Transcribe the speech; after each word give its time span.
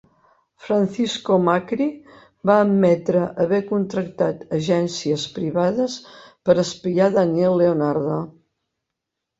Francisco 0.67 1.35
Macri 1.49 1.87
va 2.51 2.55
admetre 2.63 3.21
haver 3.45 3.59
contractat 3.69 4.43
agències 4.61 5.27
privades 5.39 6.01
per 6.49 6.59
espiar 6.67 7.13
Daniel 7.21 7.61
Leonardo. 7.65 8.21